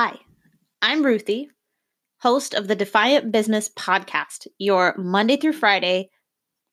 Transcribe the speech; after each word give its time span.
Hi, 0.00 0.16
I'm 0.80 1.04
Ruthie, 1.04 1.50
host 2.20 2.54
of 2.54 2.68
the 2.68 2.76
Defiant 2.76 3.32
Business 3.32 3.68
Podcast, 3.68 4.46
your 4.56 4.94
Monday 4.96 5.36
through 5.36 5.54
Friday 5.54 6.08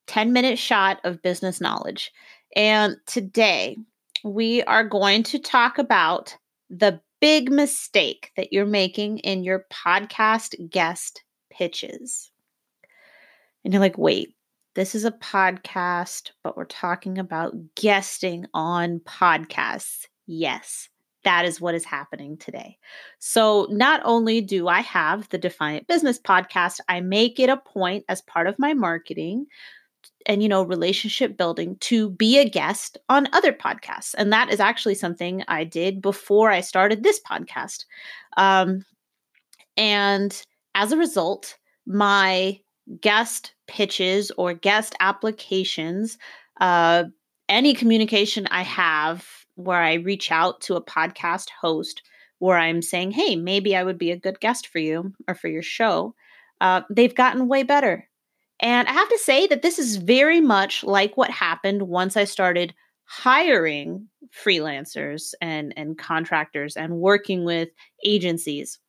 10 0.05 0.31
minute 0.31 0.59
shot 0.59 0.99
of 1.03 1.23
business 1.23 1.59
knowledge. 1.59 2.11
And 2.55 2.97
today 3.07 3.77
we 4.23 4.61
are 4.65 4.87
going 4.87 5.23
to 5.23 5.39
talk 5.39 5.79
about 5.79 6.37
the 6.69 7.01
big 7.19 7.51
mistake 7.51 8.29
that 8.37 8.53
you're 8.53 8.67
making 8.67 9.17
in 9.17 9.43
your 9.43 9.65
podcast 9.73 10.69
guest 10.69 11.23
pitches. 11.49 12.29
And 13.63 13.73
you're 13.73 13.81
like, 13.81 13.97
wait, 13.97 14.35
this 14.75 14.93
is 14.93 15.03
a 15.03 15.09
podcast, 15.09 16.29
but 16.43 16.55
we're 16.55 16.65
talking 16.65 17.17
about 17.17 17.55
guesting 17.73 18.45
on 18.53 18.99
podcasts. 18.99 20.05
Yes, 20.27 20.89
that 21.25 21.45
is 21.45 21.59
what 21.59 21.75
is 21.75 21.83
happening 21.83 22.37
today. 22.37 22.77
So, 23.19 23.67
not 23.69 24.01
only 24.05 24.41
do 24.41 24.67
I 24.67 24.81
have 24.81 25.27
the 25.29 25.37
Defiant 25.37 25.87
Business 25.87 26.19
podcast, 26.19 26.79
I 26.87 27.01
make 27.01 27.39
it 27.39 27.49
a 27.49 27.57
point 27.57 28.05
as 28.07 28.21
part 28.21 28.47
of 28.47 28.57
my 28.57 28.73
marketing 28.73 29.47
and 30.25 30.41
you 30.41 30.49
know 30.49 30.63
relationship 30.63 31.37
building 31.37 31.77
to 31.81 32.09
be 32.09 32.37
a 32.39 32.49
guest 32.49 32.97
on 33.09 33.27
other 33.33 33.51
podcasts 33.51 34.15
and 34.17 34.31
that 34.31 34.51
is 34.51 34.59
actually 34.59 34.95
something 34.95 35.43
i 35.47 35.63
did 35.63 36.01
before 36.01 36.51
i 36.51 36.61
started 36.61 37.03
this 37.03 37.19
podcast 37.29 37.85
um, 38.37 38.83
and 39.77 40.43
as 40.73 40.91
a 40.91 40.97
result 40.97 41.57
my 41.85 42.59
guest 43.01 43.53
pitches 43.67 44.31
or 44.37 44.53
guest 44.53 44.95
applications 44.99 46.17
uh, 46.61 47.03
any 47.49 47.73
communication 47.73 48.47
i 48.51 48.61
have 48.63 49.27
where 49.55 49.81
I 49.81 49.95
reach 49.95 50.31
out 50.31 50.61
to 50.61 50.75
a 50.75 50.83
podcast 50.83 51.49
host 51.49 52.01
where 52.39 52.57
I'm 52.57 52.81
saying, 52.81 53.11
hey, 53.11 53.35
maybe 53.35 53.75
I 53.75 53.83
would 53.83 53.97
be 53.97 54.11
a 54.11 54.17
good 54.17 54.39
guest 54.39 54.67
for 54.67 54.79
you 54.79 55.13
or 55.27 55.35
for 55.35 55.47
your 55.47 55.61
show, 55.61 56.13
uh, 56.61 56.81
they've 56.89 57.15
gotten 57.15 57.47
way 57.47 57.63
better. 57.63 58.07
And 58.59 58.87
I 58.87 58.91
have 58.91 59.09
to 59.09 59.17
say 59.17 59.47
that 59.47 59.61
this 59.61 59.79
is 59.79 59.97
very 59.97 60.41
much 60.41 60.83
like 60.83 61.17
what 61.17 61.29
happened 61.29 61.83
once 61.83 62.15
I 62.15 62.23
started 62.23 62.73
hiring 63.05 64.07
freelancers 64.33 65.33
and, 65.41 65.73
and 65.77 65.97
contractors 65.97 66.75
and 66.75 66.97
working 66.97 67.45
with 67.45 67.69
agencies. 68.05 68.79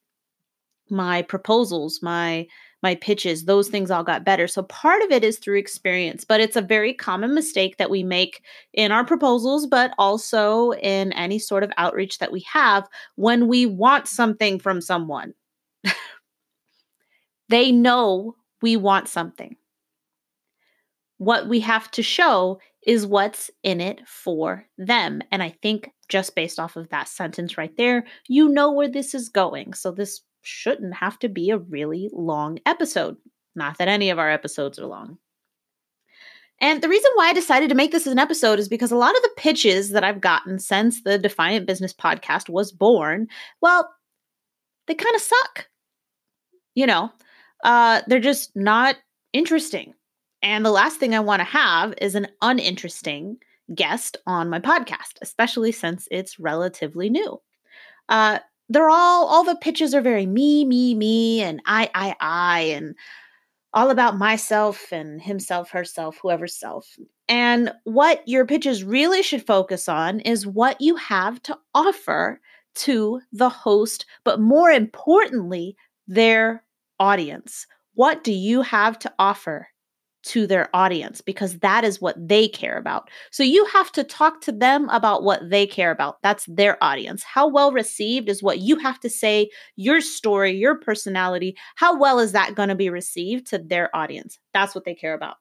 My 0.89 1.23
proposals, 1.23 2.01
my 2.03 2.47
my 2.83 2.95
pitches, 2.95 3.45
those 3.45 3.69
things 3.69 3.91
all 3.91 4.05
got 4.05 4.25
better. 4.25 4.47
So 4.47 4.63
part 4.65 5.03
of 5.03 5.11
it 5.11 5.25
is 5.25 5.39
through 5.39 5.59
experience, 5.59 6.25
but 6.25 6.41
it's 6.41 6.57
a 6.57 6.63
very 6.63 6.93
common 6.93 7.35
mistake 7.35 7.79
that 7.79 7.91
we 7.91 8.03
make 8.03 8.43
in 8.73 8.93
our 8.93 9.05
proposals, 9.05 9.67
but 9.67 9.93
also 9.99 10.73
in 10.73 11.13
any 11.13 11.39
sort 11.39 11.63
of 11.63 11.73
outreach 11.77 12.19
that 12.19 12.33
we 12.33 12.45
have 12.53 12.87
when 13.17 13.49
we 13.49 13.67
want 13.67 14.07
something 14.07 14.59
from 14.59 14.81
someone. 14.81 15.35
they 17.49 17.73
know 17.73 18.37
we 18.63 18.77
want 18.77 19.09
something. 19.09 19.57
What 21.19 21.49
we 21.49 21.61
have 21.61 21.91
to 21.93 22.03
show 22.03 22.61
is 22.87 23.07
what's 23.07 23.51
in 23.63 23.81
it 23.81 24.01
for 24.07 24.65
them. 24.79 25.23
And 25.33 25.43
I 25.43 25.57
think 25.63 25.91
just 26.09 26.35
based 26.37 26.61
off 26.61 26.77
of 26.77 26.89
that 26.91 27.09
sentence 27.09 27.59
right 27.59 27.77
there, 27.77 28.05
you 28.29 28.49
know 28.49 28.71
where 28.71 28.89
this 28.89 29.15
is 29.15 29.29
going. 29.29 29.75
So 29.75 29.91
this 29.91 30.21
shouldn't 30.47 30.95
have 30.95 31.19
to 31.21 31.29
be 31.29 31.51
a 31.51 31.59
really 31.59 32.11
long 32.13 32.59
episode. 32.67 33.17
Not 33.55 33.79
that 33.79 33.89
any 33.89 34.11
of 34.11 34.19
our 34.19 34.31
episodes 34.31 34.79
are 34.79 34.87
long. 34.87 35.19
And 36.61 36.83
the 36.83 36.89
reason 36.89 37.11
why 37.15 37.29
I 37.29 37.33
decided 37.35 37.69
to 37.69 37.75
make 37.75 37.93
this 37.93 38.07
as 38.07 38.13
an 38.13 38.19
episode 38.19 38.59
is 38.59 38.69
because 38.69 38.91
a 38.91 38.97
lot 38.97 39.15
of 39.15 39.23
the 39.23 39.35
pitches 39.37 39.91
that 39.91 40.05
I've 40.05 40.21
gotten 40.21 40.59
since 40.59 41.03
the 41.03 41.19
Defiant 41.19 41.67
Business 41.67 41.93
podcast 41.93 42.49
was 42.49 42.73
born, 42.73 43.29
well, 43.61 43.91
they 44.87 44.95
kind 44.95 45.15
of 45.15 45.21
suck. 45.21 45.69
You 46.75 46.87
know, 46.87 47.11
uh, 47.65 48.03
they're 48.07 48.21
just 48.21 48.55
not 48.57 48.97
interesting. 49.33 49.95
And 50.43 50.65
the 50.65 50.71
last 50.71 50.99
thing 50.99 51.15
I 51.15 51.21
want 51.21 51.41
to 51.41 51.45
have 51.45 51.95
is 52.01 52.15
an 52.15 52.29
uninteresting 52.41 53.39
guest 53.75 54.17
on 54.27 54.49
my 54.49 54.61
podcast, 54.61 55.19
especially 55.21 55.73
since 55.73 56.09
it's 56.11 56.39
relatively 56.39 57.11
new. 57.11 57.41
Uh, 58.09 58.39
they're 58.69 58.91
all 58.91 59.27
all 59.27 59.45
the 59.45 59.57
pitches 59.57 59.95
are 59.95 60.01
very 60.01 60.27
me 60.27 60.65
me 60.65 60.95
me 60.95 61.43
and 61.43 61.63
i 61.67 61.91
i 61.95 62.15
i 62.21 62.61
and 62.61 62.95
all 63.77 63.91
about 63.91 64.17
myself 64.17 64.91
and 64.91 65.21
himself 65.21 65.71
herself 65.71 66.19
whoever's 66.23 66.59
self. 66.59 66.97
And 67.29 67.71
what 67.85 68.27
your 68.27 68.47
pitches 68.47 68.83
really 68.83 69.23
should 69.23 69.47
focus 69.47 69.87
on 69.87 70.21
is 70.21 70.47
what 70.47 70.81
you 70.81 70.97
have 70.97 71.43
to 71.43 71.59
offer 71.75 72.41
to 72.77 73.21
the 73.33 73.51
host 73.51 74.07
but 74.25 74.41
more 74.41 74.71
importantly 74.71 75.77
their 76.09 76.65
audience. 76.99 77.67
What 77.93 78.25
do 78.25 78.33
you 78.33 78.63
have 78.63 78.99
to 79.01 79.13
offer 79.19 79.69
to 80.27 80.47
their 80.47 80.69
audience 80.75 81.21
because 81.21 81.59
that 81.61 81.85
is 81.85 82.01
what 82.01 82.17
they 82.19 82.49
care 82.49 82.77
about. 82.77 83.09
So 83.31 83.43
you 83.45 83.65
have 83.67 83.93
to 83.93 84.03
talk 84.03 84.41
to 84.43 84.53
them 84.53 84.89
about 84.89 85.23
what 85.23 85.49
they 85.49 85.67
care 85.67 85.93
about. 85.93 86.21
That's 86.23 86.45
their 86.47 86.83
audience. 86.83 87.23
How 87.23 87.47
well 87.47 87.71
received 87.71 88.29
is 88.29 88.43
what 88.43 88.59
you 88.59 88.77
have 88.79 88.99
to 89.01 89.09
say, 89.09 89.49
your 89.77 90.01
story, 90.01 90.51
your 90.51 90.75
personality. 90.75 91.57
How 91.77 91.97
well 91.97 92.19
is 92.19 92.33
that 92.33 92.57
going 92.57 92.69
to 92.69 92.75
be 92.75 92.91
received 92.91 93.47
to 93.49 93.59
their 93.59 93.95
audience? 93.95 94.39
That's 94.53 94.75
what 94.75 94.85
they 94.85 94.95
care 94.95 95.15
about. 95.15 95.37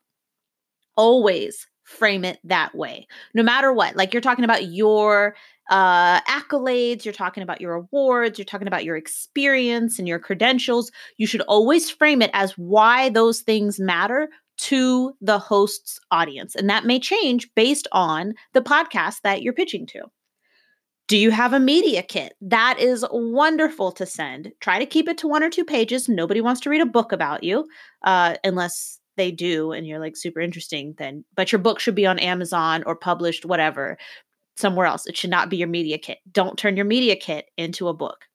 Always 0.96 1.68
frame 1.84 2.24
it 2.24 2.40
that 2.44 2.76
way. 2.76 3.08
No 3.34 3.42
matter 3.44 3.74
what. 3.74 3.96
Like 3.96 4.14
you're 4.14 4.22
talking 4.22 4.46
about 4.46 4.66
your 4.68 5.36
uh, 5.70 6.22
accolades, 6.22 7.06
you're 7.06 7.14
talking 7.14 7.42
about 7.42 7.60
your 7.60 7.74
awards, 7.74 8.38
you're 8.38 8.46
talking 8.46 8.68
about 8.68 8.84
your 8.84 8.98
experience 8.98 9.98
and 9.98 10.08
your 10.08 10.20
credentials. 10.20 10.92
You 11.18 11.26
should 11.26 11.42
always 11.42 11.90
frame 11.90 12.22
it 12.22 12.30
as 12.34 12.52
why 12.58 13.10
those 13.10 13.42
things 13.42 13.80
matter 13.80 14.30
to 14.58 15.14
the 15.22 15.40
host's 15.40 16.00
audience. 16.12 16.56
And 16.56 16.70
that 16.70 16.86
may 16.86 17.00
change 17.00 17.50
based 17.56 17.88
on 17.92 18.34
the 18.54 18.62
podcast 18.62 19.22
that 19.24 19.42
you're 19.42 19.54
pitching 19.54 19.86
to. 19.88 20.04
Do 21.08 21.18
you 21.18 21.30
have 21.30 21.54
a 21.54 21.60
media 21.60 22.02
kit? 22.02 22.34
That 22.42 22.80
is 22.80 23.06
wonderful 23.12 23.92
to 23.92 24.06
send. 24.06 24.52
Try 24.60 24.80
to 24.80 24.88
keep 24.88 25.08
it 25.08 25.20
to 25.20 25.28
one 25.28 25.44
or 25.44 25.52
two 25.52 25.66
pages. 25.66 26.10
Nobody 26.10 26.42
wants 26.42 26.62
to 26.62 26.70
read 26.70 26.82
a 26.82 26.86
book 26.86 27.12
about 27.12 27.44
you 27.44 27.68
uh, 28.04 28.36
unless 28.44 29.00
they 29.18 29.32
do 29.32 29.72
and 29.72 29.88
you're 29.88 30.00
like 30.00 30.16
super 30.16 30.40
interesting 30.40 30.94
then 30.98 31.24
but 31.36 31.52
your 31.52 31.60
book 31.60 31.80
should 31.80 31.96
be 31.96 32.06
on 32.06 32.20
amazon 32.20 32.84
or 32.86 32.96
published 32.96 33.46
whatever 33.46 33.98
somewhere 34.58 34.86
else 34.86 35.06
it 35.08 35.18
should 35.18 35.30
not 35.30 35.50
be 35.50 35.58
your 35.58 35.68
media 35.68 35.98
kit 35.98 36.20
don't 36.32 36.58
turn 36.58 36.76
your 36.76 36.86
media 36.86 37.16
kit 37.16 37.46
into 37.58 37.88
a 37.88 37.94
book 37.94 38.26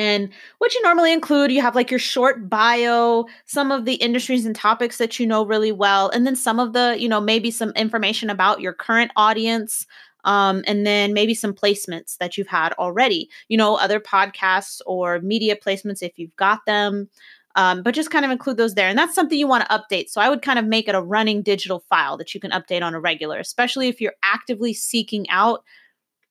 and 0.00 0.30
what 0.56 0.74
you 0.74 0.80
normally 0.80 1.12
include, 1.12 1.52
you 1.52 1.60
have 1.60 1.74
like 1.74 1.90
your 1.90 2.00
short 2.00 2.48
bio, 2.48 3.26
some 3.44 3.70
of 3.70 3.84
the 3.84 3.96
industries 3.96 4.46
and 4.46 4.56
topics 4.56 4.96
that 4.96 5.20
you 5.20 5.26
know 5.26 5.44
really 5.44 5.72
well, 5.72 6.08
and 6.08 6.26
then 6.26 6.36
some 6.36 6.58
of 6.58 6.72
the, 6.72 6.96
you 6.98 7.06
know, 7.06 7.20
maybe 7.20 7.50
some 7.50 7.70
information 7.72 8.30
about 8.30 8.62
your 8.62 8.72
current 8.72 9.10
audience, 9.14 9.86
um, 10.24 10.64
and 10.66 10.86
then 10.86 11.12
maybe 11.12 11.34
some 11.34 11.52
placements 11.52 12.16
that 12.16 12.38
you've 12.38 12.46
had 12.46 12.72
already, 12.78 13.28
you 13.48 13.58
know, 13.58 13.74
other 13.74 14.00
podcasts 14.00 14.80
or 14.86 15.20
media 15.20 15.54
placements 15.54 16.02
if 16.02 16.18
you've 16.18 16.36
got 16.36 16.64
them. 16.64 17.10
Um, 17.56 17.82
but 17.82 17.94
just 17.94 18.10
kind 18.10 18.24
of 18.24 18.30
include 18.30 18.56
those 18.56 18.74
there. 18.74 18.88
And 18.88 18.96
that's 18.96 19.14
something 19.14 19.38
you 19.38 19.48
want 19.48 19.68
to 19.68 19.76
update. 19.76 20.08
So 20.08 20.20
I 20.20 20.30
would 20.30 20.40
kind 20.40 20.58
of 20.58 20.64
make 20.64 20.88
it 20.88 20.94
a 20.94 21.02
running 21.02 21.42
digital 21.42 21.80
file 21.90 22.16
that 22.16 22.32
you 22.32 22.40
can 22.40 22.52
update 22.52 22.82
on 22.82 22.94
a 22.94 23.00
regular, 23.00 23.38
especially 23.38 23.88
if 23.88 24.00
you're 24.00 24.14
actively 24.22 24.72
seeking 24.72 25.28
out 25.28 25.62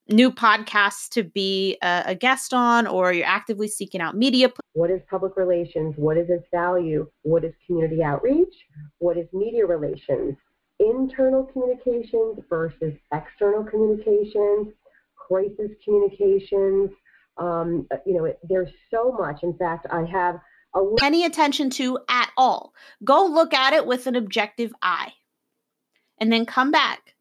new 0.10 0.32
podcasts 0.32 1.10
to 1.10 1.24
be 1.24 1.78
a, 1.82 2.04
a, 2.08 2.16
guest 2.16 2.54
on 2.54 2.88
or 2.88 3.14
you're 3.14 3.26
actively 3.26 3.68
seeking 3.68 4.02
out 4.02 4.16
media. 4.16 4.52
What 4.74 4.90
is 4.90 5.02
public 5.10 5.38
relations? 5.38 5.96
What 5.98 6.18
is 6.18 6.30
its 6.30 6.46
value? 6.52 7.10
What 7.22 7.44
is 7.44 7.54
community 7.66 8.04
outreach? 8.04 8.54
What 9.00 9.18
is 9.18 9.28
media 9.34 9.66
relations? 9.66 10.36
Internal 10.80 11.44
communications 11.46 12.40
versus 12.50 12.94
external 13.14 13.64
communications, 13.64 14.74
crisis 15.16 15.72
communications. 15.84 16.90
Um, 17.38 17.88
you 18.06 18.14
know, 18.16 18.26
it, 18.26 18.40
there's 18.48 18.72
so 18.92 19.12
much. 19.12 19.44
In 19.44 19.58
fact, 19.58 19.88
I 19.92 20.06
have 20.06 20.40
a 20.76 20.82
any 21.04 21.26
attention 21.26 21.70
to 21.72 22.00
at 22.10 22.32
all. 22.38 22.74
Go 23.04 23.26
look 23.26 23.54
at 23.54 23.74
it 23.74 23.86
with 23.86 24.08
an 24.08 24.16
objective 24.16 24.74
eye 24.82 25.14
and 26.20 26.32
then 26.32 26.46
come 26.46 26.72
back 26.72 27.16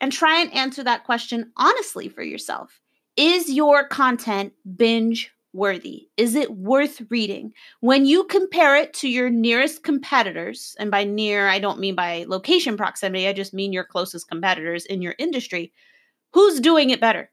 and 0.00 0.12
try 0.12 0.40
and 0.40 0.52
answer 0.54 0.84
that 0.84 1.04
question 1.04 1.52
honestly 1.56 2.08
for 2.08 2.22
yourself. 2.22 2.80
Is 3.16 3.50
your 3.50 3.86
content 3.86 4.52
binge 4.76 5.32
worthy? 5.52 6.08
Is 6.16 6.34
it 6.34 6.52
worth 6.52 7.02
reading? 7.10 7.52
When 7.80 8.06
you 8.06 8.24
compare 8.24 8.76
it 8.76 8.92
to 8.94 9.08
your 9.08 9.30
nearest 9.30 9.82
competitors, 9.82 10.76
and 10.78 10.90
by 10.90 11.04
near, 11.04 11.48
I 11.48 11.58
don't 11.58 11.80
mean 11.80 11.94
by 11.94 12.26
location 12.28 12.76
proximity, 12.76 13.26
I 13.26 13.32
just 13.32 13.54
mean 13.54 13.72
your 13.72 13.84
closest 13.84 14.28
competitors 14.28 14.86
in 14.86 15.02
your 15.02 15.14
industry, 15.18 15.72
who's 16.32 16.60
doing 16.60 16.90
it 16.90 17.00
better? 17.00 17.30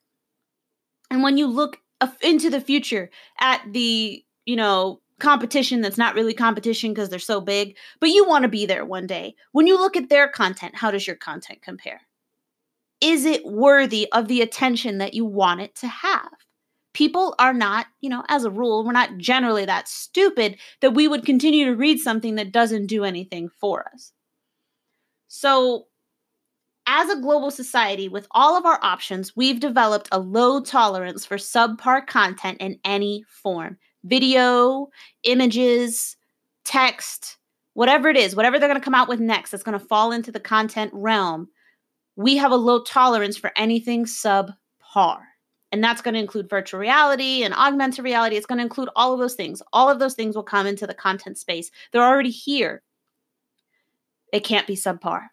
And 1.11 1.21
when 1.21 1.37
you 1.37 1.47
look 1.47 1.77
into 2.21 2.49
the 2.49 2.61
future 2.61 3.09
at 3.39 3.61
the, 3.71 4.23
you 4.45 4.55
know, 4.55 5.01
competition 5.19 5.81
that's 5.81 5.97
not 5.97 6.15
really 6.15 6.33
competition 6.33 6.93
because 6.93 7.09
they're 7.09 7.19
so 7.19 7.39
big, 7.39 7.77
but 7.99 8.09
you 8.09 8.27
want 8.27 8.43
to 8.43 8.49
be 8.49 8.65
there 8.65 8.85
one 8.85 9.07
day. 9.07 9.35
When 9.51 9.67
you 9.67 9.77
look 9.77 9.95
at 9.95 10.09
their 10.09 10.27
content, 10.27 10.75
how 10.75 10.91
does 10.91 11.05
your 11.05 11.15
content 11.15 11.61
compare? 11.61 12.01
Is 13.01 13.25
it 13.25 13.45
worthy 13.45 14.11
of 14.11 14.27
the 14.27 14.41
attention 14.41 14.97
that 14.99 15.13
you 15.13 15.25
want 15.25 15.61
it 15.61 15.75
to 15.75 15.87
have? 15.87 16.29
people 16.95 17.35
are 17.39 17.53
not, 17.53 17.87
you 17.99 18.09
know, 18.09 18.23
as 18.29 18.45
a 18.45 18.49
rule, 18.49 18.83
we're 18.83 18.93
not 18.93 19.17
generally 19.17 19.65
that 19.65 19.87
stupid 19.87 20.57
that 20.79 20.93
we 20.93 21.07
would 21.07 21.25
continue 21.25 21.65
to 21.65 21.75
read 21.75 21.99
something 21.99 22.35
that 22.35 22.53
doesn't 22.53 22.87
do 22.87 23.03
anything 23.03 23.49
for 23.59 23.85
us. 23.93 24.13
So, 25.27 25.87
as 26.87 27.09
a 27.09 27.19
global 27.19 27.51
society, 27.51 28.07
with 28.07 28.27
all 28.31 28.55
of 28.55 28.65
our 28.65 28.79
options, 28.81 29.35
we've 29.35 29.59
developed 29.59 30.07
a 30.11 30.19
low 30.19 30.61
tolerance 30.61 31.25
for 31.25 31.35
subpar 31.35 32.07
content 32.07 32.57
in 32.61 32.79
any 32.85 33.25
form 33.27 33.77
video, 34.05 34.87
images, 35.23 36.15
text, 36.63 37.37
whatever 37.73 38.07
it 38.07 38.15
is, 38.15 38.35
whatever 38.35 38.57
they're 38.57 38.69
going 38.69 38.79
to 38.79 38.85
come 38.85 38.95
out 38.95 39.09
with 39.09 39.19
next 39.19 39.49
that's 39.49 39.63
going 39.63 39.77
to 39.77 39.85
fall 39.85 40.11
into 40.11 40.31
the 40.31 40.39
content 40.39 40.91
realm. 40.93 41.49
We 42.15 42.37
have 42.37 42.51
a 42.51 42.57
low 42.57 42.83
tolerance 42.83 43.37
for 43.37 43.51
anything 43.55 44.05
subpar. 44.05 45.19
And 45.71 45.83
that's 45.83 46.01
going 46.01 46.13
to 46.13 46.19
include 46.19 46.49
virtual 46.49 46.79
reality 46.79 47.43
and 47.43 47.53
augmented 47.53 48.05
reality. 48.05 48.37
It's 48.37 48.45
going 48.45 48.59
to 48.59 48.63
include 48.63 48.89
all 48.95 49.13
of 49.13 49.19
those 49.19 49.35
things. 49.35 49.61
All 49.73 49.89
of 49.89 49.99
those 49.99 50.13
things 50.13 50.35
will 50.35 50.43
come 50.43 50.67
into 50.67 50.87
the 50.87 50.93
content 50.93 51.37
space. 51.37 51.69
They're 51.91 52.03
already 52.03 52.29
here. 52.29 52.81
It 54.31 54.45
can't 54.45 54.67
be 54.67 54.75
subpar. 54.75 55.27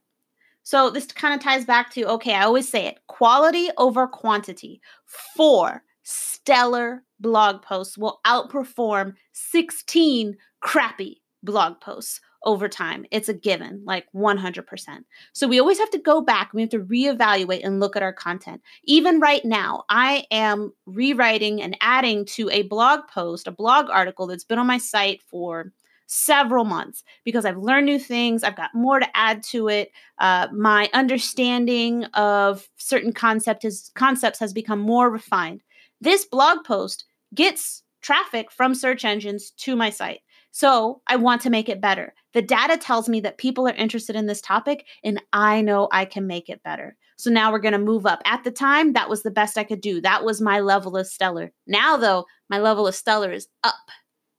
So 0.64 0.90
this 0.90 1.06
kind 1.06 1.34
of 1.34 1.40
ties 1.40 1.64
back 1.64 1.90
to 1.92 2.04
okay, 2.04 2.34
I 2.34 2.44
always 2.44 2.68
say 2.68 2.86
it 2.86 2.98
quality 3.08 3.68
over 3.78 4.06
quantity. 4.06 4.80
Four 5.06 5.82
stellar 6.02 7.02
blog 7.20 7.62
posts 7.62 7.98
will 7.98 8.20
outperform 8.26 9.14
16 9.32 10.36
crappy 10.60 11.22
blog 11.42 11.80
posts 11.80 12.20
over 12.44 12.68
time. 12.68 13.04
It's 13.10 13.28
a 13.28 13.34
given, 13.34 13.82
like 13.84 14.06
100%. 14.14 15.04
So 15.32 15.46
we 15.46 15.60
always 15.60 15.78
have 15.78 15.90
to 15.90 15.98
go 15.98 16.20
back. 16.20 16.52
We 16.52 16.62
have 16.62 16.70
to 16.70 16.80
reevaluate 16.80 17.64
and 17.64 17.80
look 17.80 17.96
at 17.96 18.02
our 18.02 18.12
content. 18.12 18.62
Even 18.84 19.20
right 19.20 19.44
now, 19.44 19.84
I 19.88 20.24
am 20.30 20.72
rewriting 20.86 21.62
and 21.62 21.76
adding 21.80 22.24
to 22.26 22.50
a 22.50 22.62
blog 22.62 23.08
post, 23.08 23.46
a 23.46 23.52
blog 23.52 23.90
article 23.90 24.26
that's 24.26 24.44
been 24.44 24.58
on 24.58 24.66
my 24.66 24.78
site 24.78 25.22
for 25.22 25.72
several 26.06 26.64
months 26.64 27.04
because 27.24 27.44
I've 27.44 27.56
learned 27.56 27.86
new 27.86 27.98
things. 27.98 28.42
I've 28.42 28.56
got 28.56 28.74
more 28.74 29.00
to 29.00 29.16
add 29.16 29.42
to 29.44 29.68
it. 29.68 29.92
Uh, 30.18 30.48
my 30.52 30.90
understanding 30.92 32.04
of 32.12 32.68
certain 32.76 33.12
concept 33.12 33.64
is, 33.64 33.90
concepts 33.94 34.38
has 34.38 34.52
become 34.52 34.80
more 34.80 35.10
refined. 35.10 35.62
This 36.00 36.24
blog 36.26 36.64
post 36.64 37.06
gets 37.34 37.82
traffic 38.02 38.50
from 38.50 38.74
search 38.74 39.04
engines 39.04 39.52
to 39.58 39.74
my 39.74 39.88
site. 39.88 40.20
So 40.52 41.00
I 41.06 41.16
want 41.16 41.40
to 41.42 41.50
make 41.50 41.70
it 41.70 41.80
better. 41.80 42.14
The 42.34 42.42
data 42.42 42.76
tells 42.76 43.08
me 43.08 43.20
that 43.20 43.38
people 43.38 43.66
are 43.66 43.74
interested 43.74 44.14
in 44.14 44.26
this 44.26 44.42
topic, 44.42 44.86
and 45.02 45.20
I 45.32 45.62
know 45.62 45.88
I 45.90 46.04
can 46.04 46.26
make 46.26 46.50
it 46.50 46.62
better. 46.62 46.96
So 47.16 47.30
now 47.30 47.50
we're 47.50 47.58
going 47.58 47.72
to 47.72 47.78
move 47.78 48.04
up. 48.04 48.20
At 48.26 48.44
the 48.44 48.50
time, 48.50 48.92
that 48.92 49.08
was 49.08 49.22
the 49.22 49.30
best 49.30 49.56
I 49.56 49.64
could 49.64 49.80
do. 49.80 50.00
That 50.02 50.24
was 50.24 50.42
my 50.42 50.60
level 50.60 50.96
of 50.96 51.06
stellar. 51.06 51.52
Now, 51.66 51.96
though, 51.96 52.26
my 52.50 52.58
level 52.58 52.86
of 52.86 52.94
stellar 52.94 53.32
is 53.32 53.48
up, 53.64 53.74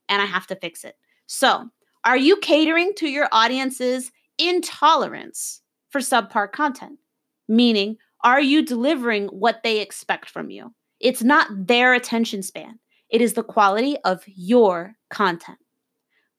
and 0.08 0.22
I 0.22 0.26
have 0.26 0.46
to 0.48 0.56
fix 0.56 0.84
it. 0.84 0.96
So, 1.26 1.70
are 2.04 2.18
you 2.18 2.38
catering 2.38 2.94
to 2.98 3.08
your 3.10 3.28
audience's 3.32 4.12
intolerance 4.38 5.62
for 5.90 6.00
subpar 6.00 6.52
content? 6.52 7.00
Meaning, 7.48 7.98
are 8.24 8.42
you 8.42 8.64
delivering 8.64 9.28
what 9.28 9.64
they 9.64 9.80
expect 9.80 10.30
from 10.30 10.52
you? 10.52 10.74
It's 11.00 11.24
not 11.24 11.48
their 11.68 11.96
attention 11.96 12.44
span, 12.44 12.78
it 13.10 13.20
is 13.20 13.34
the 13.34 13.44
quality 13.44 13.98
of 14.06 14.24
your 14.28 14.94
content. 15.10 15.58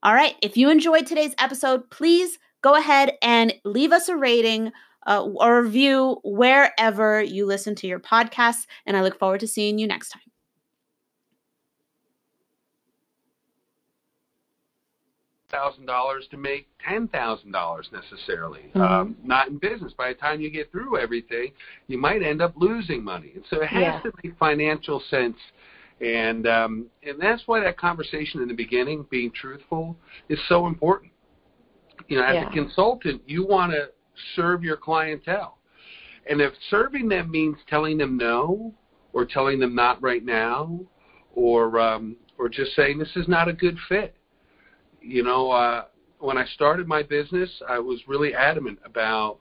All 0.04 0.12
right, 0.12 0.36
if 0.42 0.58
you 0.58 0.68
enjoyed 0.68 1.06
today's 1.06 1.34
episode, 1.38 1.88
please 1.88 2.38
go 2.60 2.74
ahead 2.76 3.12
and 3.22 3.54
leave 3.64 3.90
us 3.90 4.06
a 4.10 4.16
rating 4.16 4.70
uh, 5.06 5.24
or 5.24 5.62
review 5.62 6.20
wherever 6.22 7.22
you 7.22 7.46
listen 7.46 7.74
to 7.76 7.86
your 7.86 8.00
podcasts. 8.00 8.66
And 8.84 8.98
I 8.98 9.02
look 9.02 9.18
forward 9.18 9.40
to 9.40 9.48
seeing 9.48 9.78
you 9.78 9.86
next 9.86 10.10
time. 10.10 10.20
thousand 15.50 15.86
dollars 15.86 16.26
to 16.32 16.36
make 16.36 16.66
ten 16.84 17.06
thousand 17.06 17.52
dollars 17.52 17.88
necessarily. 17.92 18.72
Mm-hmm. 18.74 18.82
Um, 18.82 19.16
not 19.22 19.48
in 19.48 19.58
business. 19.58 19.92
By 19.96 20.08
the 20.08 20.18
time 20.18 20.40
you 20.40 20.50
get 20.50 20.72
through 20.72 20.98
everything, 20.98 21.52
you 21.86 21.96
might 21.96 22.24
end 22.24 22.42
up 22.42 22.54
losing 22.56 23.04
money. 23.04 23.30
And 23.36 23.44
so 23.48 23.62
it 23.62 23.68
has 23.68 23.80
yeah. 23.80 24.00
to 24.00 24.12
make 24.24 24.36
financial 24.36 25.00
sense. 25.08 25.36
And 26.04 26.46
um, 26.46 26.86
and 27.02 27.18
that's 27.18 27.42
why 27.46 27.60
that 27.60 27.78
conversation 27.78 28.42
in 28.42 28.48
the 28.48 28.54
beginning, 28.54 29.06
being 29.10 29.30
truthful, 29.30 29.96
is 30.28 30.38
so 30.48 30.66
important. 30.66 31.12
You 32.08 32.18
know, 32.18 32.24
as 32.24 32.34
yeah. 32.34 32.48
a 32.48 32.52
consultant, 32.52 33.22
you 33.26 33.46
want 33.46 33.72
to 33.72 33.88
serve 34.36 34.62
your 34.62 34.76
clientele, 34.76 35.56
and 36.28 36.42
if 36.42 36.52
serving 36.68 37.08
them 37.08 37.30
means 37.30 37.56
telling 37.70 37.96
them 37.96 38.18
no, 38.18 38.74
or 39.14 39.24
telling 39.24 39.58
them 39.58 39.74
not 39.74 40.02
right 40.02 40.22
now, 40.22 40.78
or 41.34 41.80
um, 41.80 42.16
or 42.36 42.50
just 42.50 42.74
saying 42.74 42.98
this 42.98 43.16
is 43.16 43.26
not 43.26 43.48
a 43.48 43.52
good 43.54 43.78
fit, 43.88 44.14
you 45.00 45.22
know, 45.22 45.50
uh, 45.52 45.84
when 46.18 46.36
I 46.36 46.44
started 46.54 46.86
my 46.86 47.02
business, 47.02 47.48
I 47.66 47.78
was 47.78 48.00
really 48.06 48.34
adamant 48.34 48.78
about 48.84 49.38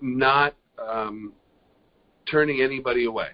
not 0.00 0.56
um, 0.76 1.34
turning 2.28 2.62
anybody 2.62 3.04
away. 3.04 3.28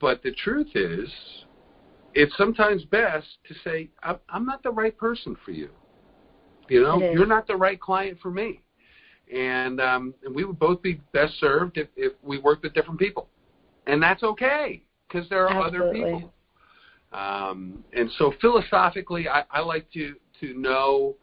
But 0.00 0.22
the 0.22 0.32
truth 0.32 0.68
is, 0.74 1.08
it's 2.14 2.36
sometimes 2.36 2.84
best 2.84 3.26
to 3.48 3.54
say, 3.62 3.88
I'm 4.28 4.46
not 4.46 4.62
the 4.62 4.70
right 4.70 4.96
person 4.96 5.36
for 5.44 5.52
you. 5.52 5.70
You 6.68 6.82
know, 6.82 7.00
you're 7.00 7.26
not 7.26 7.46
the 7.46 7.56
right 7.56 7.80
client 7.80 8.18
for 8.22 8.30
me. 8.30 8.62
And, 9.32 9.80
um, 9.80 10.14
and 10.24 10.34
we 10.34 10.44
would 10.44 10.58
both 10.58 10.82
be 10.82 11.00
best 11.12 11.38
served 11.38 11.76
if, 11.76 11.88
if 11.96 12.12
we 12.22 12.38
worked 12.38 12.62
with 12.62 12.74
different 12.74 12.98
people. 12.98 13.28
And 13.86 14.02
that's 14.02 14.22
okay 14.22 14.82
because 15.06 15.28
there 15.28 15.46
are 15.46 15.62
Absolutely. 15.62 16.02
other 16.02 16.14
people. 16.14 16.32
Um, 17.12 17.84
and 17.92 18.10
so 18.18 18.32
philosophically, 18.40 19.28
I, 19.28 19.44
I 19.50 19.60
like 19.60 19.90
to 19.92 20.14
to 20.40 20.54
know 20.54 21.16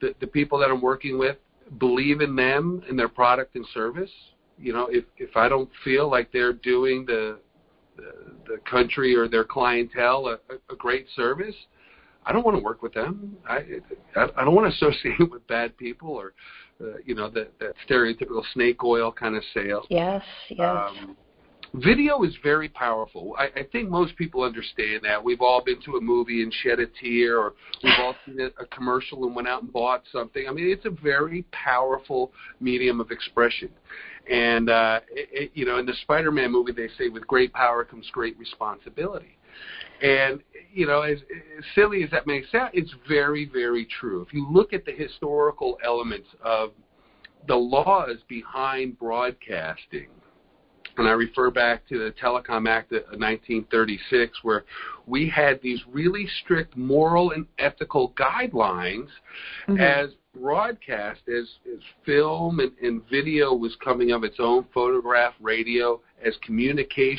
that 0.00 0.18
the 0.20 0.26
people 0.26 0.58
that 0.58 0.68
I'm 0.70 0.82
working 0.82 1.18
with 1.18 1.36
believe 1.78 2.20
in 2.20 2.34
them 2.36 2.82
and 2.88 2.98
their 2.98 3.08
product 3.08 3.54
and 3.54 3.64
service. 3.72 4.10
You 4.58 4.72
know, 4.72 4.88
if 4.90 5.04
if 5.16 5.36
I 5.36 5.48
don't 5.48 5.70
feel 5.84 6.10
like 6.10 6.32
they're 6.32 6.52
doing 6.52 7.06
the 7.06 7.38
the, 8.46 8.58
country 8.68 9.14
or 9.16 9.28
their 9.28 9.44
clientele 9.44 10.26
a, 10.26 10.72
a 10.72 10.76
great 10.76 11.06
service, 11.14 11.54
I 12.26 12.32
don't 12.32 12.44
want 12.44 12.56
to 12.56 12.62
work 12.62 12.82
with 12.82 12.92
them. 12.92 13.36
I 13.48 13.64
I 14.16 14.44
don't 14.44 14.54
want 14.54 14.72
to 14.72 14.76
associate 14.76 15.18
with 15.30 15.46
bad 15.46 15.76
people 15.76 16.10
or 16.10 16.34
uh, 16.80 16.98
you 17.04 17.14
know 17.14 17.30
that 17.30 17.58
that 17.58 17.74
stereotypical 17.88 18.42
snake 18.52 18.84
oil 18.84 19.10
kind 19.12 19.36
of 19.36 19.42
sale. 19.54 19.86
Yes, 19.88 20.22
yes. 20.50 20.60
Um, 20.60 21.16
Video 21.74 22.22
is 22.22 22.34
very 22.42 22.68
powerful. 22.68 23.34
I, 23.38 23.60
I 23.60 23.62
think 23.70 23.90
most 23.90 24.16
people 24.16 24.42
understand 24.42 25.02
that. 25.04 25.22
We've 25.22 25.42
all 25.42 25.62
been 25.62 25.80
to 25.82 25.96
a 25.96 26.00
movie 26.00 26.42
and 26.42 26.52
shed 26.62 26.80
a 26.80 26.86
tear, 26.86 27.38
or 27.38 27.54
we've 27.82 27.92
all 28.00 28.14
seen 28.24 28.40
a, 28.40 28.46
a 28.62 28.66
commercial 28.66 29.24
and 29.24 29.36
went 29.36 29.48
out 29.48 29.62
and 29.62 29.72
bought 29.72 30.02
something. 30.10 30.48
I 30.48 30.52
mean, 30.52 30.70
it's 30.70 30.86
a 30.86 30.90
very 30.90 31.42
powerful 31.52 32.32
medium 32.60 33.00
of 33.00 33.10
expression. 33.10 33.68
And 34.30 34.70
uh, 34.70 35.00
it, 35.10 35.28
it, 35.32 35.50
you 35.54 35.66
know, 35.66 35.78
in 35.78 35.84
the 35.84 35.94
Spider-Man 36.02 36.50
movie, 36.50 36.72
they 36.72 36.88
say, 36.98 37.08
"With 37.08 37.26
great 37.26 37.52
power 37.52 37.84
comes 37.84 38.08
great 38.12 38.38
responsibility." 38.38 39.36
And 40.02 40.42
you 40.72 40.86
know, 40.86 41.02
as, 41.02 41.18
as 41.58 41.64
silly 41.74 42.02
as 42.02 42.10
that 42.10 42.26
may 42.26 42.42
sound, 42.50 42.70
it's 42.72 42.94
very, 43.06 43.46
very 43.46 43.86
true. 44.00 44.22
If 44.22 44.32
you 44.32 44.46
look 44.50 44.72
at 44.72 44.84
the 44.84 44.92
historical 44.92 45.78
elements 45.84 46.28
of 46.42 46.70
the 47.46 47.56
laws 47.56 48.18
behind 48.28 48.98
broadcasting 48.98 50.08
and 50.98 51.08
I 51.08 51.12
refer 51.12 51.50
back 51.50 51.86
to 51.88 51.98
the 51.98 52.14
Telecom 52.22 52.68
Act 52.68 52.92
of 52.92 53.02
1936, 53.02 54.38
where 54.42 54.64
we 55.06 55.28
had 55.28 55.60
these 55.62 55.80
really 55.90 56.28
strict 56.42 56.76
moral 56.76 57.30
and 57.30 57.46
ethical 57.58 58.12
guidelines 58.12 59.08
mm-hmm. 59.68 59.78
as 59.80 60.10
broadcast, 60.34 61.20
as, 61.28 61.48
as 61.72 61.80
film 62.04 62.60
and, 62.60 62.72
and 62.82 63.02
video 63.08 63.54
was 63.54 63.76
coming 63.82 64.12
of 64.12 64.24
its 64.24 64.36
own, 64.38 64.64
photograph, 64.74 65.34
radio, 65.40 66.00
as 66.24 66.34
communication 66.42 67.18